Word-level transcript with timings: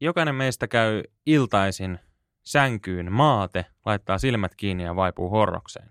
jokainen 0.00 0.34
meistä 0.34 0.68
käy 0.68 1.02
iltaisin 1.26 1.98
sänkyyn 2.42 3.12
maate, 3.12 3.66
laittaa 3.86 4.18
silmät 4.18 4.54
kiinni 4.54 4.84
ja 4.84 4.96
vaipuu 4.96 5.30
horrokseen. 5.30 5.90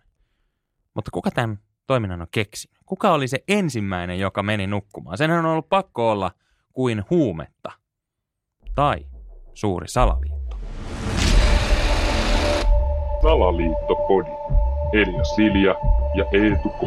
Mutta 0.94 1.12
kuka 1.12 1.32
tämän 1.32 1.60
toiminnan 1.88 2.22
on 2.22 2.28
keksinyt? 2.32 2.78
Kuka 2.86 3.14
oli 3.14 3.28
se 3.28 3.44
ensimmäinen, 3.48 4.20
joka 4.20 4.44
meni 4.44 4.68
nukkumaan? 4.68 5.18
Senhän 5.18 5.46
on 5.46 5.52
ollut 5.52 5.70
pakko 5.70 6.12
olla 6.12 6.32
kuin 6.74 7.04
huumetta. 7.10 7.72
Tai 8.76 9.06
suuri 9.54 9.88
salaliitto. 9.88 10.60
Salaliittopodi. 13.22 14.30
Elia 14.94 15.24
Silja 15.24 15.76
ja 16.16 16.26
Eetu 16.34 16.70
K. 16.70 16.82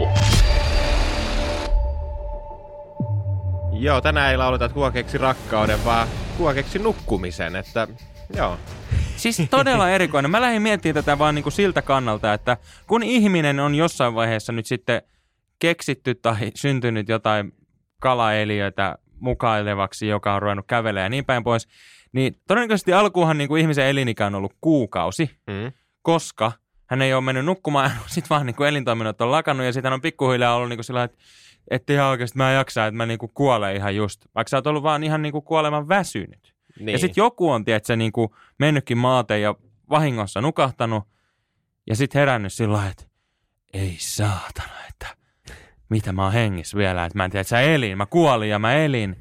Joo, 3.73 4.01
tänään 4.01 4.31
ei 4.31 4.37
lauleta, 4.37 4.65
että 4.65 4.75
kuka 4.75 4.91
keksi 4.91 5.19
rakkauden, 5.19 5.85
vaan 5.85 6.09
kuka 6.43 6.55
keksi 6.55 6.79
nukkumisen. 6.79 7.57
Että 7.57 7.89
joo, 8.37 8.59
Siis 9.17 9.43
todella 9.51 9.91
erikoinen. 9.91 10.31
Mä 10.31 10.41
lähdin 10.41 10.63
miettimään 10.63 11.05
tätä 11.05 11.19
vaan 11.19 11.35
niin 11.35 11.43
kuin 11.43 11.53
siltä 11.53 11.83
kannalta, 11.83 12.35
että 12.35 12.57
kun 12.87 13.03
ihminen 13.03 13.61
on 13.61 13.75
jossain 13.75 14.15
vaiheessa 14.15 14.53
nyt 14.53 14.67
sitten 14.67 15.03
keksitty 15.59 16.15
tai 16.15 16.51
syntynyt 16.55 17.09
jotain 17.09 17.53
kalaeliöitä 18.01 18.99
mukailevaksi, 19.21 20.07
joka 20.07 20.35
on 20.35 20.43
ruvennut 20.43 20.67
kävelemään 20.67 21.05
ja 21.05 21.09
niin 21.11 21.25
päin 21.25 21.45
pois, 21.45 21.69
niin 22.13 22.35
todennäköisesti 22.49 22.93
alkuunhan 22.93 23.39
niin 23.39 23.49
kuin 23.49 23.61
ihmisen 23.61 23.87
elinikä 23.87 24.27
on 24.27 24.35
ollut 24.35 24.55
kuukausi, 24.61 25.31
mm. 25.47 25.73
koska 26.03 26.53
hän 26.93 27.03
ei 27.03 27.15
ole 27.15 27.21
mennyt 27.21 27.45
nukkumaan, 27.45 27.91
sitten 28.07 28.29
vaan 28.31 28.47
niin 28.47 28.57
kuin 28.57 28.69
elintoiminnot 28.69 29.21
on 29.21 29.31
lakannut 29.31 29.67
ja 29.67 29.73
sitten 29.73 29.89
hän 29.89 29.95
on 29.95 30.01
pikkuhiljaa 30.01 30.55
ollut 30.55 30.69
niin 30.69 30.77
kuin 30.77 30.85
sillä 30.85 31.03
että 31.03 31.19
että 31.71 31.93
ihan 31.93 32.07
oikeasti 32.07 32.39
mä 32.39 32.51
en 32.51 32.57
jaksa, 32.57 32.87
että 32.87 32.97
mä 32.97 33.07
niin 33.07 33.19
kuin 33.19 33.33
kuolen 33.35 33.77
ihan 33.77 33.97
just, 33.97 34.27
vaikka 34.35 34.49
sä 34.49 34.57
oot 34.57 34.67
ollut 34.67 34.83
vaan 34.83 35.05
ihan 35.05 35.23
niin 35.23 35.33
kuin 35.33 35.45
kuoleman 35.45 35.89
väsynyt. 35.89 36.55
niin. 36.79 36.93
Ja 36.93 36.99
sitten 36.99 37.23
joku 37.23 37.51
on, 37.51 37.65
tiedätkö, 37.65 37.97
niin 37.97 38.13
kuin 38.13 38.29
mennytkin 38.59 38.99
maateen 38.99 39.43
ja 39.43 39.55
vahingossa 39.91 40.41
nukahtanut 40.41 41.05
ja 41.87 41.97
sitten 41.97 42.19
herännyt 42.19 42.53
sillä 42.53 42.73
lailla, 42.73 42.91
että 42.91 43.05
ei 43.73 43.97
saatana, 43.99 44.75
että 44.89 45.07
mitä 45.89 46.13
mä 46.13 46.25
oon 46.25 46.33
hengissä 46.33 46.79
vielä, 46.79 47.05
että 47.05 47.19
mä 47.19 47.25
en 47.25 47.31
tiedä, 47.31 47.41
että 47.41 47.49
sä 47.49 47.61
elin, 47.61 47.99
mä 47.99 48.07
kuolin 48.07 48.51
ja 48.51 48.59
mä 48.59 48.75
elin. 48.75 49.17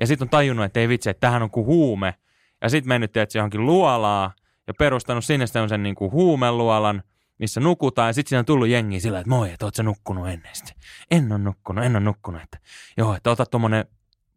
Ja 0.00 0.06
sitten 0.06 0.26
on 0.26 0.30
tajunnut, 0.30 0.64
että 0.66 0.80
ei 0.80 0.88
vitsi, 0.88 1.10
että 1.10 1.20
tähän 1.20 1.42
on 1.42 1.50
kuin 1.50 1.66
huume. 1.66 2.14
Ja 2.62 2.68
sitten 2.68 2.88
mennyt, 2.88 3.12
tiedätkö, 3.12 3.38
johonkin 3.38 3.66
luolaa 3.66 4.32
ja 4.66 4.74
perustanut 4.74 5.24
sinne 5.24 5.46
sen 5.46 5.82
niin 5.82 5.94
kuin 5.94 6.12
huumeluolan, 6.12 7.02
missä 7.38 7.60
nukutaan. 7.60 8.08
Ja 8.08 8.12
sitten 8.12 8.28
siinä 8.28 8.38
on 8.38 8.44
tullut 8.44 8.68
jengi 8.68 9.00
sillä, 9.00 9.18
että 9.18 9.30
moi, 9.30 9.50
että 9.52 9.64
oot 9.64 9.74
sä 9.74 9.82
nukkunut 9.82 10.28
ennen. 10.28 10.54
Sitten, 10.54 10.76
en 11.10 11.32
ole 11.32 11.38
nukkunut, 11.38 11.84
en 11.84 11.96
ole 11.96 12.04
nukkunut. 12.04 12.42
Että, 12.42 12.58
joo, 12.96 13.14
että 13.14 13.30
ota 13.30 13.46
tuommoinen 13.46 13.84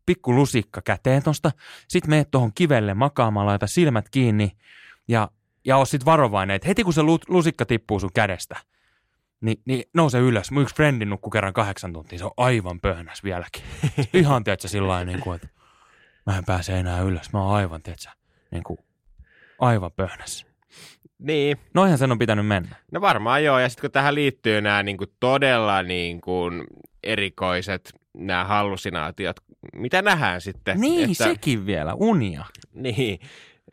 pikku 0.06 0.36
lusikka 0.36 0.82
käteen 0.82 1.24
tosta. 1.24 1.52
Sitten 1.88 2.10
meet 2.10 2.32
tuohon 2.32 2.52
kivelle 2.56 2.94
makaamaan, 2.94 3.46
laita 3.46 3.68
silmät 3.68 4.10
kiinni 4.10 4.52
ja, 5.08 5.32
ja 5.66 5.78
oo 5.78 5.86
sit 5.86 6.06
varovainen, 6.06 6.56
että 6.56 6.68
heti 6.68 6.84
kun 6.84 6.94
se 6.94 7.02
lu- 7.02 7.20
lusikka 7.28 7.66
tippuu 7.66 8.00
sun 8.00 8.14
kädestä, 8.14 8.58
niin, 9.42 9.62
niin 9.66 9.84
nouse 9.94 10.20
ylös. 10.20 10.52
Mun 10.52 10.64
yksi 10.64 10.76
frendi 10.76 11.06
nukkui 11.06 11.32
kerran 11.32 11.54
kahdeksan 11.54 11.94
tuntia, 11.94 12.20
se 12.20 12.26
on 12.26 12.32
aivan 12.38 12.80
pöhnäs 12.82 13.24
vieläkin. 13.24 13.64
Ihan, 14.14 14.44
tiedätkö, 14.44 14.68
sillä 14.68 15.06
niin 15.06 15.20
kuin, 15.20 15.36
että 15.36 15.48
mä 16.26 16.38
en 16.38 16.46
pääse 16.46 16.80
enää 16.80 17.02
ylös. 17.02 17.34
Mä 17.34 17.44
oon 17.44 17.56
aivan, 17.56 17.84
tiedätkö, 17.84 18.10
niin 18.52 18.64
kuin, 18.64 18.80
aivan 19.60 19.92
pöhnäs. 19.92 20.46
Niin. 21.20 21.58
Noihän 21.74 21.98
sen 21.98 22.12
on 22.12 22.20
pitänyt 22.20 22.48
mennä. 22.48 22.76
No 22.92 23.02
varmaan 23.02 23.44
joo, 23.44 23.60
ja 23.60 23.70
sitten 23.70 23.82
kun 23.82 23.92
tähän 23.92 24.16
liittyy 24.16 24.62
nämä 24.62 24.84
niin 24.84 24.98
kuin 24.98 25.10
todella 25.20 25.84
niin 25.84 26.22
kuin 26.22 26.64
erikoiset 27.04 27.94
nämä 28.14 28.46
hallusinaatiot, 28.46 29.36
mitä 29.76 30.02
nähdään 30.02 30.42
sitten? 30.42 30.82
Niin, 30.82 31.12
että, 31.12 31.24
sekin 31.24 31.66
vielä, 31.66 31.94
unia. 31.94 32.46
Niin, 32.74 33.20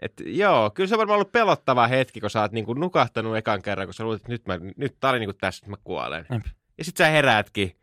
et, 0.03 0.13
joo, 0.27 0.71
kyllä 0.71 0.89
se 0.89 0.95
on 0.95 0.99
varmaan 0.99 1.17
ollut 1.17 1.33
pelottava 1.33 1.87
hetki, 1.87 2.21
kun 2.21 2.31
sä 2.31 2.41
oot 2.41 2.53
niin 2.53 2.65
kuin 2.65 2.81
nukahtanut 2.81 3.37
ekan 3.37 3.63
kerran, 3.63 3.87
kun 3.87 3.95
sä 3.95 4.05
luulet, 4.05 4.21
että 4.21 4.33
nyt, 4.33 4.47
mä, 4.47 4.59
nyt 4.77 4.97
tää 5.01 5.11
oli 5.11 5.19
niin 5.19 5.29
kuin 5.29 5.39
tässä, 5.41 5.61
että 5.65 5.71
mä 5.71 5.77
kuolen. 5.85 6.27
Jep. 6.31 6.43
Ja 6.79 6.85
sit 6.85 6.97
sä 6.97 7.07
heräätkin 7.07 7.77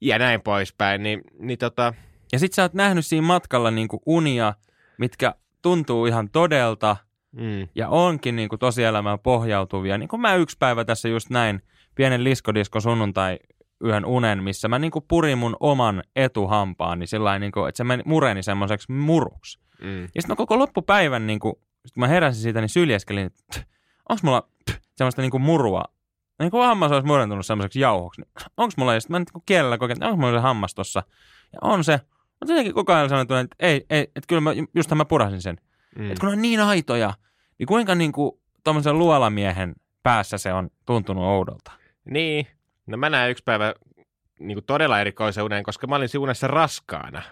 ja 0.00 0.18
näin 0.18 0.40
poispäin, 0.40 1.02
niin, 1.02 1.20
niin 1.38 1.58
tota, 1.58 1.94
Ja 2.32 2.38
sit 2.38 2.52
sä 2.52 2.62
oot 2.62 2.74
nähnyt 2.74 3.06
siinä 3.06 3.26
matkalla 3.26 3.70
niin 3.70 3.88
kuin 3.88 4.02
unia, 4.06 4.54
mitkä 4.98 5.34
tuntuu 5.62 6.06
ihan 6.06 6.30
todelta 6.30 6.96
mm, 7.32 7.68
ja 7.74 7.88
onkin 7.88 8.36
niin 8.36 8.48
kuin 8.48 8.58
tosielämään 8.58 9.18
pohjautuvia. 9.18 9.98
Niin 9.98 10.08
kuin 10.08 10.20
mä 10.20 10.34
yksi 10.34 10.56
päivä 10.58 10.84
tässä 10.84 11.08
just 11.08 11.30
näin 11.30 11.62
pienen 11.94 12.24
liskodisko 12.24 12.80
sunnuntai 12.80 13.38
yhden 13.80 14.04
unen, 14.04 14.42
missä 14.42 14.68
mä 14.68 14.78
niin 14.78 14.90
kuin 14.90 15.04
purin 15.08 15.38
mun 15.38 15.56
oman 15.60 16.02
etuhampaani 16.16 17.06
sillä 17.06 17.38
niin 17.38 17.52
kuin, 17.52 17.68
että 17.68 17.76
se 17.76 17.84
meni, 17.84 18.02
mureni 18.06 18.42
semmoiseksi 18.42 18.92
muruksi. 18.92 19.58
mm, 19.82 20.02
Ja 20.02 20.06
sitten 20.06 20.28
mä 20.28 20.36
koko 20.36 20.58
loppupäivän, 20.58 21.26
niin 21.26 21.40
kuin, 21.40 21.54
sit 21.86 21.94
kun 21.94 22.00
mä 22.00 22.08
heräsin 22.08 22.42
siitä, 22.42 22.60
niin 22.60 22.68
syljeskelin, 22.68 23.26
että 23.26 23.64
onko 24.08 24.20
mulla 24.22 24.48
pff, 24.70 24.78
semmoista 24.96 25.22
niin 25.22 25.30
kuin 25.30 25.42
murua, 25.42 25.84
niin 26.38 26.50
kuin 26.50 26.66
hammas 26.66 26.92
olisi 26.92 27.06
murentunut 27.06 27.46
semmoiseksi 27.46 27.80
jauhoksi. 27.80 28.20
Niin, 28.20 28.30
onko 28.56 28.72
mulla, 28.76 28.94
ja 28.94 29.00
sitten 29.00 29.14
mä 29.14 29.18
niin 29.18 29.26
kuin 29.32 29.42
kielellä 29.46 29.78
kokein, 29.78 29.96
että 29.96 30.06
onko 30.06 30.20
mulla 30.20 30.38
se 30.38 30.42
hammas 30.42 30.74
tossa. 30.74 31.02
Ja 31.52 31.58
on 31.62 31.84
se. 31.84 32.00
Mutta 32.40 32.52
jotenkin 32.52 32.74
koko 32.74 32.92
ajan 32.92 33.08
sanoin, 33.08 33.22
että 33.22 33.56
ei, 33.60 33.86
ei, 33.90 34.02
että 34.02 34.26
kyllä 34.28 34.40
mä, 34.40 34.50
justhan 34.74 34.98
mä 34.98 35.04
purasin 35.04 35.42
sen. 35.42 35.56
mm. 35.98 36.10
Että 36.10 36.20
kun 36.20 36.28
ne 36.28 36.32
on 36.32 36.42
niin 36.42 36.60
aitoja, 36.60 37.14
niin 37.58 37.66
kuinka 37.66 37.94
niin 37.94 38.12
kuin 38.12 38.32
tuommoisen 38.64 38.98
luolamiehen 38.98 39.74
päässä 40.02 40.38
se 40.38 40.52
on 40.52 40.70
tuntunut 40.86 41.24
oudolta. 41.24 41.72
Niin, 42.04 42.46
no 42.86 42.96
mä 42.96 43.10
näin 43.10 43.30
yksi 43.30 43.44
päivä 43.44 43.74
niin 44.38 44.54
kuin 44.56 44.64
todella 44.64 45.00
erikoisen 45.00 45.44
unen, 45.44 45.62
koska 45.64 45.86
mä 45.86 45.96
olin 45.96 46.08
siinä 46.08 46.32
raskaana. 46.42 47.22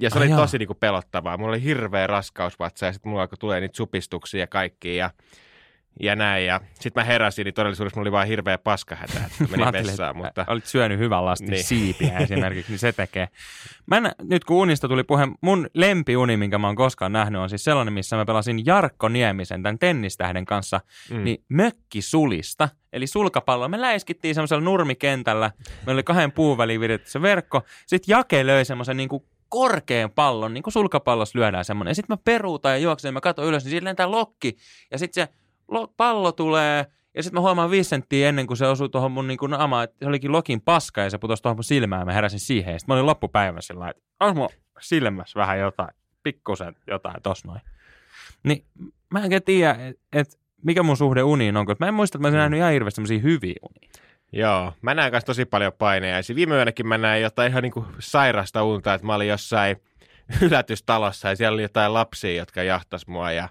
Ja 0.00 0.10
se 0.10 0.18
Ai 0.18 0.22
oli 0.22 0.30
jaa. 0.30 0.38
tosi 0.38 0.58
niin 0.58 0.66
kuin 0.66 0.78
pelottavaa. 0.80 1.36
Mulla 1.36 1.50
oli 1.50 1.62
hirveä 1.62 2.06
raskausvatsa 2.06 2.86
ja 2.86 2.92
sitten 2.92 3.10
mulla 3.10 3.22
alkoi 3.22 3.38
tulee 3.38 3.60
niitä 3.60 3.76
supistuksia 3.76 4.40
ja 4.40 4.46
kaikkia 4.46 4.94
ja, 4.94 5.10
ja 6.00 6.16
näin. 6.16 6.46
Ja 6.46 6.60
sitten 6.74 7.00
mä 7.00 7.04
heräsin, 7.04 7.44
niin 7.44 7.54
todellisuudessa 7.54 7.96
mulla 7.96 8.04
oli 8.04 8.12
vaan 8.12 8.26
hirveä 8.26 8.58
paskahätä, 8.58 9.20
että 9.26 9.44
menin 9.56 9.72
vessaan. 9.72 10.16
Mutta 10.16 10.44
Olit 10.48 10.66
syönyt 10.66 10.98
hyvän 10.98 11.24
lastin 11.24 11.50
niin. 11.50 11.64
Siipiä 11.64 12.18
esimerkiksi, 12.24 12.72
niin 12.72 12.78
se 12.78 12.92
tekee. 12.92 13.28
Mä 13.86 13.96
en, 13.96 14.10
nyt 14.22 14.44
kun 14.44 14.56
unista 14.56 14.88
tuli 14.88 15.04
puhe, 15.04 15.28
mun 15.40 15.66
lempiuni, 15.74 16.36
minkä 16.36 16.58
mä 16.58 16.66
oon 16.66 16.76
koskaan 16.76 17.12
nähnyt, 17.12 17.40
on 17.40 17.48
siis 17.48 17.64
sellainen, 17.64 17.94
missä 17.94 18.16
mä 18.16 18.24
pelasin 18.24 18.66
Jarkko 18.66 19.08
Niemisen, 19.08 19.62
tämän 19.62 19.78
tennistähden 19.78 20.44
kanssa, 20.44 20.80
mm. 21.10 21.24
niin 21.24 21.44
mökkisulista, 21.48 22.68
eli 22.92 23.06
sulkapalloa. 23.06 23.68
Me 23.68 23.80
läiskittiin 23.80 24.34
semmoisella 24.34 24.64
nurmikentällä, 24.64 25.50
meillä 25.86 25.98
oli 25.98 26.02
kahden 26.02 26.32
puun 26.32 26.58
väliin 26.58 26.80
vedetty 26.80 27.10
se 27.10 27.22
verkko, 27.22 27.62
sitten 27.86 28.12
Jake 28.12 28.46
löi 28.46 28.64
semmoisen 28.64 28.96
niin 28.96 29.08
kuin 29.08 29.24
korkean 29.50 30.10
pallon, 30.10 30.54
niin 30.54 30.62
kuin 30.62 30.72
sulkapallossa 30.72 31.38
lyödään 31.38 31.64
semmoinen. 31.64 31.90
Ja 31.90 31.94
sitten 31.94 32.14
mä 32.14 32.22
peruutan 32.24 32.72
ja 32.72 32.78
juoksen 32.78 33.08
ja 33.08 33.12
mä 33.12 33.20
katson 33.20 33.46
ylös, 33.46 33.64
niin 33.64 33.70
siitä 33.70 33.84
lentää 33.84 34.10
lokki. 34.10 34.56
Ja 34.90 34.98
sitten 34.98 35.24
se 35.24 35.32
pallo 35.96 36.32
tulee, 36.32 36.86
ja 37.14 37.22
sitten 37.22 37.36
mä 37.36 37.40
huomaan 37.40 37.70
viisi 37.70 37.90
senttiä 37.90 38.28
ennen 38.28 38.46
kuin 38.46 38.56
se 38.56 38.66
osui 38.66 38.88
tuohon 38.88 39.12
mun 39.12 39.28
niin 39.28 39.38
kuin 39.38 39.50
naamaan, 39.50 39.84
että 39.84 39.96
se 39.98 40.06
olikin 40.06 40.32
lokin 40.32 40.60
paska 40.60 41.00
ja 41.00 41.10
se 41.10 41.18
putosi 41.18 41.42
tuohon 41.42 41.56
mun 41.56 41.64
silmään 41.64 42.00
ja 42.00 42.06
mä 42.06 42.12
heräsin 42.12 42.40
siihen. 42.40 42.80
Sitten 42.80 42.94
mä 42.94 42.98
olin 42.98 43.06
loppupäivän 43.06 43.62
sillä 43.62 43.88
että 43.88 44.02
on 44.20 44.36
mulla 44.36 44.50
silmässä 44.80 45.40
vähän 45.40 45.58
jotain, 45.58 45.90
pikkusen 46.22 46.76
jotain 46.86 47.22
tos 47.22 47.44
noin. 47.44 47.60
Niin 48.42 48.64
mä 49.10 49.18
en 49.18 49.24
oikein 49.24 49.42
tiedä, 49.42 49.70
että 49.70 50.02
et, 50.12 50.40
mikä 50.64 50.82
mun 50.82 50.96
suhde 50.96 51.22
uniin 51.22 51.56
on, 51.56 51.66
mä 51.78 51.88
en 51.88 51.94
muista, 51.94 52.18
että 52.18 52.22
mä 52.22 52.26
olisin 52.26 52.38
nähnyt 52.38 52.58
ihan 52.58 52.72
hirveästi 52.72 52.96
semmoisia 52.96 53.18
hyviä 53.18 53.54
unia. 53.62 53.90
joo, 54.32 54.72
mä 54.82 54.94
näen 54.94 55.12
kanssa 55.12 55.26
tosi 55.26 55.44
paljon 55.44 55.72
painejaisia. 55.72 56.36
Viime 56.36 56.54
yönäkin 56.54 56.86
mä 56.86 56.98
näin 56.98 57.22
jotain 57.22 57.50
ihan 57.50 57.62
niin 57.62 57.72
kuin 57.72 57.86
sairasta 57.98 58.64
unta, 58.64 58.94
että 58.94 59.06
mä 59.06 59.14
olin 59.14 59.28
jossain 59.28 59.76
yllätystalossa 60.42 61.28
ja 61.28 61.36
siellä 61.36 61.54
oli 61.54 61.62
jotain 61.62 61.94
lapsia, 61.94 62.34
jotka 62.34 62.62
jahtas 62.62 63.06
mua 63.06 63.32
ja 63.32 63.48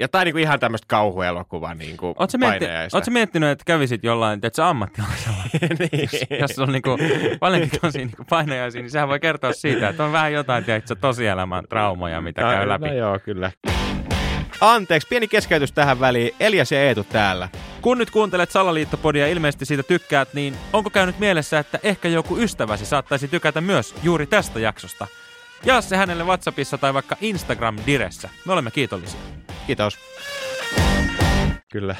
jotain 0.00 0.24
niin 0.24 0.34
kuin 0.34 0.42
ihan 0.42 0.60
tämmöistä 0.60 0.86
kauhuelokuvaa 0.88 1.74
niin 1.74 1.96
kuin 1.96 2.14
Oletko 2.18 2.38
mietti, 2.38 2.64
ootko 2.92 3.10
miettinyt, 3.10 3.50
että 3.50 3.64
kävisit 3.66 4.04
jollain, 4.04 4.40
että 4.42 4.56
sä 4.56 4.68
ammattilaisella, 4.68 5.42
niin. 5.92 6.08
jos 6.40 6.58
on 6.58 6.72
niinku, 6.72 6.98
paljonkin 7.40 7.80
tosi 7.80 7.98
niinku 7.98 8.24
painajaisia, 8.30 8.82
niin 8.82 8.90
sehän 8.90 9.08
voi 9.08 9.20
kertoa 9.20 9.52
siitä, 9.52 9.88
että 9.88 10.04
on 10.04 10.12
vähän 10.12 10.32
jotain, 10.32 10.64
tiedätkö, 10.64 10.94
tosielämän 10.94 11.64
traumoja, 11.68 12.20
mitä 12.20 12.42
käy 12.42 12.68
läpi. 12.68 12.86
No 12.86 12.92
joo, 12.94 13.18
kyllä. 13.18 13.52
Anteeksi, 14.60 15.08
pieni 15.08 15.28
keskeytys 15.28 15.72
tähän 15.72 16.00
väliin. 16.00 16.34
Elias 16.40 16.72
ja 16.72 16.82
Eetu 16.82 17.04
täällä. 17.04 17.48
Kun 17.80 17.98
nyt 17.98 18.10
kuuntelet 18.10 18.50
Salaliittopodia 18.50 19.26
ja 19.26 19.32
ilmeisesti 19.32 19.64
siitä 19.64 19.82
tykkäät, 19.82 20.34
niin 20.34 20.56
onko 20.72 20.90
käynyt 20.90 21.18
mielessä, 21.18 21.58
että 21.58 21.78
ehkä 21.82 22.08
joku 22.08 22.38
ystäväsi 22.38 22.86
saattaisi 22.86 23.28
tykätä 23.28 23.60
myös 23.60 23.94
juuri 24.02 24.26
tästä 24.26 24.60
jaksosta? 24.60 25.06
Jaa 25.64 25.80
se 25.80 25.96
hänelle 25.96 26.24
WhatsAppissa 26.24 26.78
tai 26.78 26.94
vaikka 26.94 27.16
Instagram-diressä. 27.20 28.28
Me 28.44 28.52
olemme 28.52 28.70
kiitollisia. 28.70 29.20
Kiitos. 29.70 29.98
Kyllä. 31.72 31.96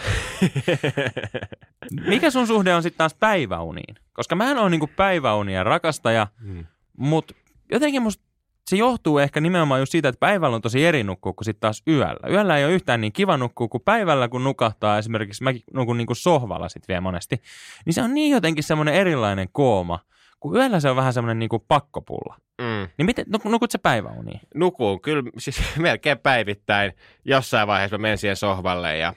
Mikä 2.09 2.31
sun 2.31 2.47
suhde 2.47 2.75
on 2.75 2.83
sitten 2.83 2.99
taas 2.99 3.15
päiväuniin? 3.15 3.95
Koska 4.13 4.35
mähän 4.37 4.59
on 4.59 4.71
niinku 4.71 4.91
päiväunien 4.97 5.67
rakastaja, 5.67 6.27
Mm. 6.41 6.67
mutta 6.97 7.35
jotenkin 7.73 8.03
musta 8.03 8.25
se 8.71 8.77
johtuu 8.77 9.19
ehkä 9.19 9.41
nimenomaan 9.41 9.81
just 9.81 9.93
siitä, 9.93 10.09
että 10.09 10.21
päivällä 10.21 10.55
on 10.57 10.63
tosi 10.63 10.85
eri 10.87 11.03
nukkua 11.05 11.33
kuin 11.33 11.45
sitten 11.45 11.61
taas 11.61 11.83
yöllä. 11.89 12.29
Yöllä 12.31 12.57
ei 12.59 12.65
ole 12.65 12.73
yhtään 12.73 13.01
niin 13.01 13.13
kiva 13.13 13.37
nukkua 13.37 13.69
kuin 13.69 13.83
päivällä, 13.85 14.29
kun 14.29 14.45
nukahtaa. 14.45 14.99
Esimerkiksi 14.99 15.43
mä 15.45 15.51
nukun 15.75 15.97
niin 15.99 16.07
kuin 16.07 16.17
sohvalla 16.17 16.69
sitten 16.69 16.89
vielä 16.89 17.01
monesti. 17.01 17.43
Niin 17.87 17.95
se 17.95 18.03
on 18.03 18.15
niin 18.15 18.33
jotenkin 18.33 18.65
semmoinen 18.65 18.95
erilainen 18.95 19.49
kooma, 19.53 19.99
kun 20.41 20.57
yöllä 20.57 20.81
se 20.81 20.91
on 20.91 20.97
vähän 20.97 21.13
semmoinen 21.13 21.39
niin 21.39 21.49
kuin 21.49 21.65
pakkopulla. 21.69 22.37
Mm. 22.61 22.70
Mm. 22.81 22.89
Niin 22.99 23.07
miten, 23.07 23.27
nuk- 23.27 23.51
nukut 23.51 23.71
sä 23.71 23.79
päiväuniin? 23.79 24.41
Nukuun 24.55 25.01
kyllä 25.01 25.23
siis 25.39 25.61
melkein 25.79 26.19
päivittäin. 26.19 26.93
Jossain 27.25 27.69
vaiheessa 27.69 27.99
mä 27.99 28.03
menen 28.03 28.19
siihen 28.19 28.37
sohvalle 28.37 28.97
ja 28.99 29.15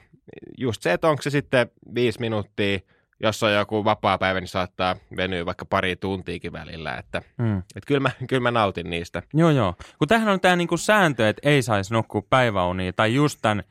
just 0.58 0.82
se, 0.82 0.92
että 0.92 1.08
onko 1.08 1.22
se 1.22 1.30
sitten 1.30 1.70
viisi 1.94 2.20
minuuttia, 2.20 2.78
jos 3.20 3.42
on 3.42 3.52
joku 3.54 3.84
vapaa 3.84 4.18
päivä, 4.18 4.40
niin 4.40 4.48
saattaa 4.48 4.96
venyä 5.16 5.46
vaikka 5.46 5.64
pari 5.64 5.96
tuntiikin 5.96 6.52
välillä. 6.52 6.94
Että, 6.96 7.22
Mm. 7.38 7.58
että 7.58 7.86
kyllä, 7.86 8.00
mä, 8.00 8.10
kyllä 8.28 8.42
mä 8.42 8.50
nautin 8.50 8.90
niistä. 8.90 9.22
Joo, 9.34 9.50
joo. 9.50 9.74
Kun 9.98 10.08
tämähän 10.08 10.28
on 10.32 10.40
tämä 10.40 10.56
niinku 10.56 10.76
sääntö, 10.76 11.28
että 11.28 11.48
ei 11.48 11.62
saisi 11.62 11.92
nukkua 11.94 12.22
päiväuniin, 12.30 12.94
tai 12.96 13.14
just 13.14 13.38
tämän 13.42 13.64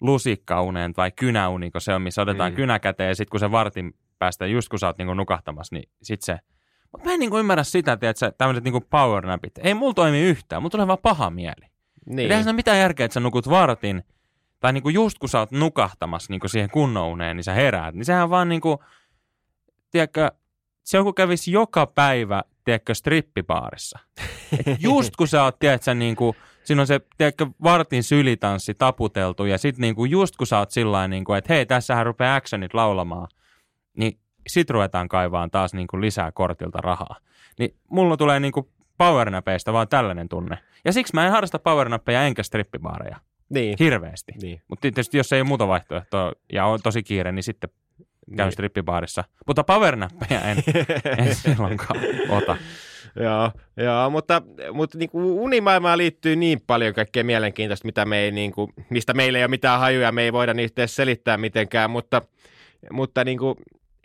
lusikkauneen 0.00 0.92
tai 0.92 1.10
kynäuni, 1.10 1.70
kun 1.70 1.80
se 1.80 1.94
on, 1.94 2.02
missä 2.02 2.22
otetaan 2.22 2.50
Mm. 2.50 2.54
mm. 2.54 2.56
kynä 2.56 2.78
käteen, 2.78 3.08
ja 3.08 3.14
sitten 3.14 3.30
kun 3.30 3.40
se 3.40 3.50
vartin 3.50 3.94
päästä, 4.18 4.46
just 4.46 4.68
kun 4.68 4.78
sä 4.78 4.86
oot 4.86 4.98
niinku 4.98 5.14
nukahtamassa, 5.14 5.76
niin 5.76 5.88
sit 6.02 6.22
se... 6.22 6.38
Mutta 6.92 7.08
mä 7.08 7.12
en 7.12 7.20
niinku 7.20 7.38
ymmärrä 7.38 7.64
sitä, 7.64 7.92
että 7.92 8.30
tämmöiset 8.38 8.64
niinku 8.64 8.80
powernapit, 8.80 9.58
ei 9.58 9.74
mulla 9.74 9.94
toimi 9.94 10.20
yhtään, 10.20 10.62
mulla 10.62 10.70
tulee 10.70 10.86
vaan 10.86 10.98
paha 11.02 11.30
mieli. 11.30 11.66
Niin. 12.06 12.30
Eihän 12.30 12.44
siinä 12.44 12.52
mitään 12.52 12.78
järkeä, 12.78 13.06
että 13.06 13.14
sä 13.14 13.20
nukut 13.20 13.48
vartin, 13.50 14.02
tai 14.60 14.72
niinku 14.72 14.88
just 14.88 15.18
kun 15.18 15.28
sä 15.28 15.38
oot 15.38 15.50
nukahtamassa 15.50 16.32
niinku 16.32 16.48
siihen 16.48 16.70
kunnouneen, 16.70 17.36
niin 17.36 17.44
sä 17.44 17.52
heräät, 17.52 17.94
niin 17.94 18.04
sehän 18.04 18.30
vaan 18.30 18.48
niinku, 18.48 18.84
tiedätkö, 19.90 20.30
se 20.82 20.98
on 20.98 21.14
kävisi 21.14 21.52
joka 21.52 21.86
päivä, 21.86 22.42
tiedätkö, 22.64 22.94
strippibaarissa. 22.94 23.98
Et 24.66 24.82
just 24.82 25.16
kun 25.16 25.28
sä 25.28 25.44
oot, 25.44 25.58
tiedätkö, 25.58 25.94
niinku, 25.94 26.36
siinä 26.64 26.82
on 26.82 26.86
se, 26.86 27.00
tiedätkö, 27.16 27.46
vartin 27.62 28.02
sylitanssi 28.02 28.74
taputeltu, 28.74 29.44
ja 29.44 29.58
sit 29.58 29.78
niinku 29.78 30.04
just 30.04 30.36
kun 30.36 30.46
sä 30.46 30.58
oot 30.58 30.70
sillä 30.70 31.08
niinku, 31.08 31.32
että 31.32 31.54
hei, 31.54 31.66
tässähän 31.66 32.06
rupeaa 32.06 32.36
actionit 32.36 32.74
laulamaan, 32.74 33.28
niin 33.96 34.18
sit 34.46 34.70
ruvetaan 34.70 35.08
kaivaan 35.08 35.50
taas 35.50 35.74
niinku 35.74 36.00
lisää 36.00 36.32
kortilta 36.32 36.78
rahaa. 36.80 37.16
Niin 37.58 37.74
mulla 37.90 38.16
tulee 38.16 38.40
niinku 38.40 38.70
powernapeista 38.98 39.72
vaan 39.72 39.88
tällainen 39.88 40.28
tunne. 40.28 40.58
Ja 40.84 40.92
siksi 40.92 41.14
mä 41.14 41.26
en 41.26 41.32
harrasta 41.32 41.58
powernappeja 41.58 42.22
enkä 42.22 42.42
strippibaareja. 42.42 43.16
niin. 43.48 43.76
Hirveästi. 43.78 44.32
niin. 44.42 44.62
Mutta 44.68 44.82
tietysti 44.82 45.16
jos 45.16 45.32
ei 45.32 45.40
ole 45.40 45.48
muuta 45.48 45.68
vaihtoehtoa 45.68 46.32
ja 46.52 46.66
on 46.66 46.80
tosi 46.82 47.02
kiire, 47.02 47.32
niin 47.32 47.42
sitten 47.42 47.70
käyn 48.36 48.46
niin. 48.46 48.52
strippibaarissa. 48.52 49.24
Mutta 49.46 49.64
powernappeja 49.64 50.40
en, 50.40 50.56
en 51.26 51.34
silloinkaan 51.34 52.00
ota. 52.28 52.56
Joo, 53.20 53.52
joo, 53.76 54.10
mutta, 54.10 54.42
mutta 54.72 54.98
niin 54.98 55.10
kuin 55.10 55.24
unimaailmaan 55.24 55.98
liittyy 55.98 56.36
niin 56.36 56.60
paljon 56.66 56.94
kaikkea 56.94 57.24
mielenkiintoista, 57.24 57.86
mitä 57.86 58.04
me 58.04 58.18
ei, 58.18 58.30
niin 58.30 58.52
kuin, 58.52 58.72
mistä 58.90 59.14
meillä 59.14 59.38
ei 59.38 59.44
ole 59.44 59.48
mitään 59.48 59.80
hajuja, 59.80 60.12
me 60.12 60.22
ei 60.22 60.32
voida 60.32 60.54
niistä 60.54 60.82
edes 60.82 60.96
selittää 60.96 61.36
mitenkään, 61.36 61.90
mutta, 61.90 62.22
mutta 62.90 63.24
niin 63.24 63.38
kuin, 63.38 63.56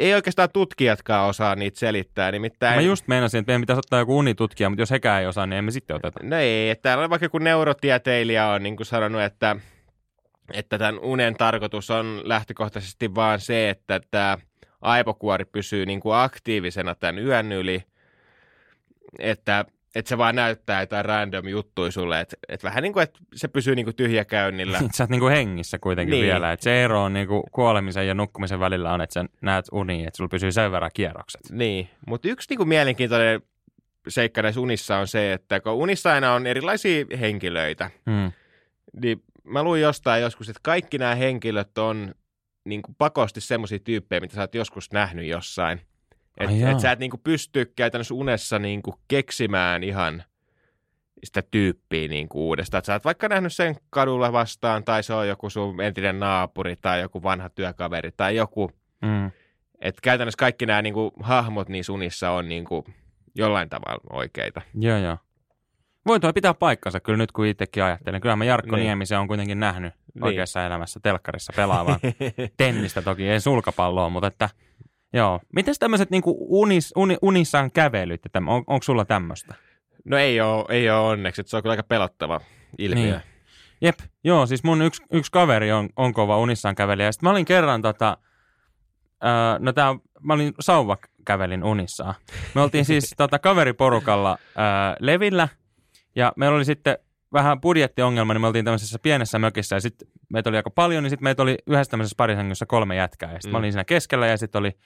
ei 0.01 0.13
oikeastaan 0.13 0.49
tutkijatkaan 0.53 1.29
osaa 1.29 1.55
niitä 1.55 1.79
selittää. 1.79 2.31
Nimittäin, 2.31 2.75
Mä 2.75 2.81
just 2.81 3.07
meinasin, 3.07 3.39
että 3.39 3.49
meidän 3.49 3.61
pitäisi 3.61 3.79
ottaa 3.79 3.99
joku 3.99 4.17
unitutkija, 4.17 4.69
mutta 4.69 4.81
jos 4.81 4.91
hekään 4.91 5.21
ei 5.21 5.27
osaa, 5.27 5.45
niin 5.45 5.57
emme 5.57 5.71
sitten 5.71 5.95
oteta. 5.95 6.19
No 6.23 6.35
ei, 6.35 6.69
että 6.69 6.81
täällä 6.81 7.03
on 7.03 7.09
vaikka 7.09 7.25
joku 7.25 7.37
neurotieteilijä 7.37 8.47
on 8.47 8.63
niin 8.63 8.75
kuin 8.75 8.87
sanonut, 8.87 9.21
että, 9.21 9.55
että 10.53 10.77
tämän 10.77 10.99
unen 10.99 11.35
tarkoitus 11.35 11.89
on 11.89 12.21
lähtökohtaisesti 12.23 13.15
vaan 13.15 13.39
se, 13.39 13.69
että 13.69 13.99
tämä 14.11 14.37
aivokuori 14.81 15.45
pysyy 15.45 15.85
niin 15.85 15.99
kuin 15.99 16.15
aktiivisena 16.15 16.95
tämän 16.95 17.19
yön 17.19 17.51
yli, 17.51 17.83
että, 19.19 19.65
että 19.95 20.09
se 20.09 20.17
vaan 20.17 20.35
näyttää 20.35 20.81
jotain 20.81 21.05
random 21.05 21.47
juttuja 21.47 21.91
sulle, 21.91 22.19
että, 22.19 22.37
että 22.49 22.67
vähän 22.67 22.83
niin 22.83 22.93
kuin, 22.93 23.03
että 23.03 23.19
se 23.35 23.47
pysyy 23.47 23.75
niin 23.75 23.85
kuin 23.85 23.95
tyhjäkäynnillä. 23.95 24.79
Sä 24.93 25.03
oot 25.03 25.09
niinku 25.09 25.27
hengissä 25.27 25.79
kuitenkin 25.79 26.11
Niin. 26.11 26.21
niin. 26.21 26.31
vielä. 26.33 26.51
Et 26.51 26.61
se 26.61 26.83
ero 26.83 27.03
on 27.03 27.13
niinku 27.13 27.43
kuolemisen 27.51 28.07
ja 28.07 28.13
nukkumisen 28.13 28.59
välillä 28.59 28.93
on, 28.93 29.01
että 29.01 29.13
sä 29.13 29.25
näet 29.41 29.65
uniin, 29.71 30.07
että 30.07 30.17
sulla 30.17 30.27
pysyy 30.29 30.51
sen 30.51 30.71
verran 30.71 30.91
kierrokset. 30.93 31.41
Niin, 31.51 31.89
mutta 32.07 32.27
yksi 32.29 32.49
niin 32.49 32.57
kuin 32.57 32.69
mielenkiintoinen 32.69 33.41
seikka 34.07 34.41
näissä 34.41 34.61
unissa 34.61 34.97
on 34.97 35.07
se, 35.07 35.33
että 35.33 35.59
kun 35.59 35.71
unissa 35.73 36.13
aina 36.13 36.33
on 36.33 36.47
erilaisia 36.47 37.05
henkilöitä, 37.19 37.89
Mm. 38.05 38.31
niin 39.01 39.23
mä 39.43 39.63
luin 39.63 39.81
jostain 39.81 40.21
joskus, 40.21 40.49
että 40.49 40.59
kaikki 40.63 40.97
nämä 40.97 41.15
henkilöt 41.15 41.77
on 41.77 42.15
niin 42.65 42.81
kuin 42.81 42.95
pakosti 42.95 43.41
semmoisia 43.41 43.79
tyyppejä, 43.79 44.19
mitä 44.19 44.35
sä 44.35 44.41
oot 44.41 44.55
joskus 44.55 44.91
nähnyt 44.93 45.25
jossain. 45.25 45.81
Että 46.37 46.71
et 46.71 46.79
sä 46.79 46.91
et 46.91 46.99
niin 46.99 47.11
kuin 47.11 47.21
pysty 47.23 47.65
käytännössä 47.75 48.13
unessa 48.13 48.59
niin 48.59 48.81
kuin 48.81 48.95
keksimään 49.07 49.83
ihan 49.83 50.23
sitä 51.23 51.43
tyyppiä 51.51 52.07
niin 52.07 52.29
kuin 52.29 52.41
uudestaan. 52.41 52.79
Et 52.79 52.85
sä 52.85 52.93
oot 52.93 53.05
vaikka 53.05 53.27
nähnyt 53.27 53.53
sen 53.53 53.75
kadulla 53.89 54.31
vastaan, 54.33 54.83
tai 54.83 55.03
se 55.03 55.13
on 55.13 55.27
joku 55.27 55.49
sun 55.49 55.81
entinen 55.81 56.19
naapuri, 56.19 56.75
tai 56.75 57.01
joku 57.01 57.23
vanha 57.23 57.49
työkaveri, 57.49 58.11
tai 58.17 58.35
joku. 58.35 58.71
Mm. 59.01 59.31
Että 59.81 59.99
käytännössä 60.03 60.37
kaikki 60.37 60.65
nämä 60.65 60.81
niin 60.81 60.93
kuin, 60.93 61.11
hahmot 61.19 61.69
niissä 61.69 61.93
unissa 61.93 62.31
on 62.31 62.49
niin 62.49 62.65
kuin, 62.65 62.85
jollain 63.35 63.69
tavalla 63.69 64.03
oikeita. 64.09 64.61
Joo, 64.79 64.97
joo. 64.97 65.17
Voi 66.05 66.19
tuo 66.19 66.33
pitää 66.33 66.53
paikkansa 66.53 66.99
kyllä 66.99 67.17
nyt, 67.17 67.31
kun 67.31 67.45
itsekin 67.45 67.83
ajattelen. 67.83 68.21
Kyllä 68.21 68.35
mä 68.35 68.45
Jarkko 68.45 68.75
Niin. 68.75 68.79
niin. 68.79 68.87
Niemisen 68.87 69.19
on 69.19 69.27
kuitenkin 69.27 69.59
nähnyt 69.59 69.93
Niin. 69.93 70.13
niin. 70.13 70.23
oikeassa 70.23 70.65
elämässä 70.65 70.99
telkkarissa 71.03 71.53
pelaavan 71.55 71.99
tennistä 72.57 73.01
toki, 73.01 73.29
ei 73.29 73.39
sulkapalloa, 73.39 74.09
mutta 74.09 74.27
että 74.27 74.49
joo. 75.13 75.39
Miten 75.53 75.75
tämmöiset 75.79 76.09
niinku 76.09 76.37
unis, 76.61 76.93
uni, 76.95 77.17
unissaan 77.21 77.71
kävelyt, 77.71 78.25
että 78.25 78.39
on, 78.39 78.63
onko 78.67 78.83
sulla 78.83 79.05
tämmöistä? 79.05 79.55
No 80.05 80.17
ei 80.17 80.41
ole, 80.41 80.65
ei 80.69 80.89
ole 80.89 80.99
onneksi, 80.99 81.43
se 81.45 81.57
on 81.57 81.63
kyllä 81.63 81.73
aika 81.73 81.83
pelottava 81.83 82.41
ilmiö. 82.77 83.03
Niin. 83.03 83.31
Jep, 83.81 83.99
joo, 84.23 84.45
siis 84.45 84.63
mun 84.63 84.81
yksi, 84.81 85.03
yksi 85.11 85.31
kaveri 85.31 85.71
on, 85.71 85.89
on 85.95 86.13
kova 86.13 86.37
unissaan 86.37 86.75
kävelijä. 86.75 87.11
Sitten 87.11 87.27
mä 87.27 87.31
olin 87.31 87.45
kerran 87.45 87.81
tota, 87.81 88.17
öö, 89.23 89.59
no 89.59 89.73
tää, 89.73 89.95
mä 90.21 90.33
olin 90.33 90.53
sauva 90.59 90.97
kävelin 91.25 91.63
unissaan. 91.63 92.15
Me 92.55 92.61
oltiin 92.61 92.85
siis 92.85 93.13
tota, 93.17 93.39
kaveriporukalla 93.39 94.37
öö, 94.41 94.95
levillä 94.99 95.47
ja 96.15 96.33
meillä 96.35 96.55
oli 96.55 96.65
sitten 96.65 96.97
vähän 97.33 97.61
budjettiongelma, 97.61 98.33
niin 98.33 98.41
me 98.41 98.47
oltiin 98.47 98.65
tämmöisessä 98.65 98.99
pienessä 98.99 99.39
mökissä 99.39 99.75
ja 99.75 99.79
sitten 99.79 100.07
meitä 100.29 100.49
oli 100.49 100.57
aika 100.57 100.69
paljon, 100.69 101.03
niin 101.03 101.09
sitten 101.09 101.23
meitä 101.23 101.41
oli 101.43 101.57
yhdessä 101.67 101.91
tämmöisessä 101.91 102.15
parisängyssä 102.17 102.65
kolme 102.65 102.95
jätkää 102.95 103.29
ja 103.29 103.33
sitten 103.33 103.49
Mm. 103.49 103.51
mä 103.51 103.57
olin 103.57 103.71
siinä 103.71 103.83
keskellä 103.83 104.27
ja 104.27 104.37
sitten 104.37 104.59
oli 104.59 104.77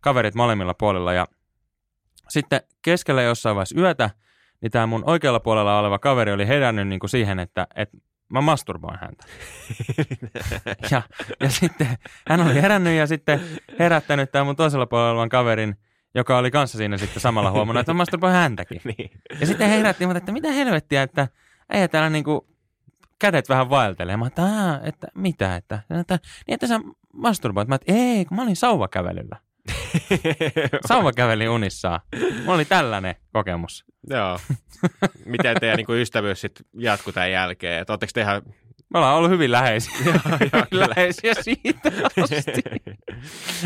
kaverit 0.00 0.34
molemmilla 0.34 0.74
puolilla 0.74 1.12
ja 1.12 1.26
sitten 2.28 2.60
keskellä 2.82 3.22
jossain 3.22 3.56
vaiheessa 3.56 3.80
yötä, 3.80 4.10
niin 4.60 4.70
tämä 4.72 4.86
mun 4.86 5.02
oikealla 5.06 5.40
puolella 5.40 5.78
oleva 5.78 5.98
kaveri 5.98 6.32
oli 6.32 6.46
herännyt 6.46 6.88
niin 6.88 7.00
kuin 7.00 7.10
siihen, 7.10 7.38
että, 7.38 7.66
että 7.74 7.96
mä 8.28 8.40
masturboin 8.40 8.98
häntä. 9.00 9.26
ja, 10.90 11.02
ja 11.40 11.50
sitten 11.50 11.88
hän 12.28 12.40
oli 12.40 12.62
herännyt 12.62 12.92
ja 12.94 13.06
sitten 13.06 13.40
herättänyt 13.78 14.32
tämän 14.32 14.46
mun 14.46 14.56
toisella 14.56 14.86
puolella 14.86 15.10
olevan 15.10 15.28
kaverin, 15.28 15.76
joka 16.14 16.38
oli 16.38 16.50
kanssa 16.50 16.78
siinä 16.78 16.96
sitten 16.96 17.20
samalla 17.20 17.50
huomannut, 17.50 17.80
että 17.80 17.92
mä 17.92 17.96
masturboin 17.96 18.32
häntäkin. 18.32 18.80
niin. 18.98 19.10
Ja 19.40 19.46
sitten 19.46 19.68
he 19.68 19.76
herätti, 19.76 20.06
mutta 20.06 20.18
että 20.18 20.32
mitä 20.32 20.52
helvettiä, 20.52 21.02
että 21.02 21.28
ei 21.70 21.88
täällä 21.88 22.10
niinku 22.10 22.48
kädet 23.18 23.48
vähän 23.48 23.70
vaeltelee. 23.70 24.16
Mä 24.16 24.26
että, 24.26 24.42
"Aa, 24.42 24.80
että 24.82 25.06
mitä, 25.14 25.56
että, 25.56 25.80
että, 26.00 26.18
niin 26.46 26.54
että 26.54 26.66
sä 26.66 26.80
masturboit. 27.12 27.68
Mä 27.68 27.74
että 27.74 27.92
ei, 27.92 28.24
kun 28.24 28.36
mä 28.36 28.42
olin 28.42 28.56
sauvakävelyllä. 28.56 29.36
Sauvakävelin 30.88 31.48
unissaan. 31.50 32.00
Mulla 32.38 32.54
oli 32.54 32.64
tällainen 32.64 33.14
kokemus. 33.32 33.84
Joo. 34.10 34.38
Miten 35.24 35.56
teidän 35.60 35.76
niin 35.76 35.86
kuin 35.86 36.00
ystävyys 36.00 36.40
sitten 36.40 36.66
jatkuu 36.78 37.12
tämän 37.12 37.32
jälkeen? 37.32 37.82
Et 37.82 37.90
Oletteko 37.90 38.10
te 38.14 38.20
ihan... 38.20 38.42
Me 38.92 38.98
ollaan 38.98 39.16
ollut 39.16 39.30
hyvin 39.30 39.52
läheisiä. 39.52 39.94
joo, 40.52 40.66
kyllä. 40.70 40.88
läheisiä 40.88 41.34
siitä 41.40 41.92
asti. 42.22 42.62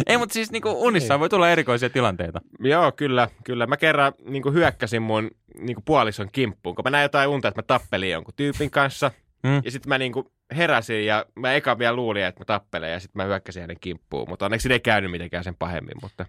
Ei, 0.07 0.17
mutta 0.19 0.33
siis 0.33 0.51
niinku 0.51 0.85
unissaan 0.87 1.21
voi 1.21 1.29
tulla 1.29 1.51
erikoisia 1.51 1.91
tilanteita. 1.91 2.41
Joo, 2.61 2.93
kyllä, 2.93 3.29
kyllä. 3.45 3.67
Mä 3.67 3.77
kerran 3.77 4.13
niin 4.25 4.43
kuin 4.43 4.55
hyökkäsin 4.55 5.03
mun 5.03 5.31
niin 5.59 5.75
kuin 5.75 5.85
puolison 5.85 6.29
kimppuun, 6.33 6.77
kun 6.77 6.85
mä 6.85 6.91
näin 6.91 7.03
jotain 7.03 7.29
unta, 7.29 7.49
että 7.49 7.59
mä 7.59 7.67
tappelin 7.67 8.11
jonkun 8.11 8.35
tyypin 8.37 8.71
kanssa. 8.71 9.11
Mm. 9.43 9.61
Ja 9.65 9.71
sitten 9.71 9.89
mä 9.89 9.99
niin 9.99 10.13
kuin 10.13 10.27
heräsin 10.57 11.07
ja 11.07 11.27
mä 11.37 11.53
eka 11.53 11.79
vielä 11.79 11.97
luulin, 11.97 12.25
että 12.25 12.41
mä 12.41 12.45
tappelen 12.45 12.93
ja 12.93 13.01
sitten 13.01 13.23
mä 13.23 13.25
hyökkäsin 13.25 13.61
hänen 13.61 13.81
kimppuun. 13.81 14.29
Mutta 14.29 14.45
onneksi 14.45 14.69
se 14.69 14.75
ei 14.75 14.81
käynyt 14.81 15.11
mitenkään 15.11 15.45
sen 15.45 15.57
pahemmin, 15.57 15.95
mutta... 16.03 16.27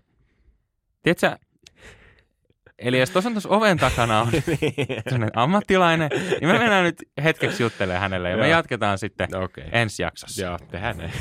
Tiedätkö, 1.03 1.37
eli 2.79 2.99
jos 2.99 3.09
tuossa 3.09 3.29
on 3.29 3.33
tuossa 3.33 3.49
oven 3.49 3.77
takana 3.77 4.21
on 4.21 4.31
sellainen 5.03 5.29
ammattilainen, 5.33 6.09
niin 6.13 6.47
me 6.47 6.59
mennään 6.59 6.83
nyt 6.83 6.95
hetkeksi 7.23 7.63
juttelemaan 7.63 8.01
hänelle 8.01 8.29
ja 8.29 8.37
me 8.37 8.49
jatketaan 8.49 8.97
sitten. 8.97 9.35
Okay. 9.35 9.63
ensi 9.71 10.03
jaksossa. 10.03 10.41
Joo, 10.41 10.57
tehdään 10.71 10.97
näin. 10.97 11.11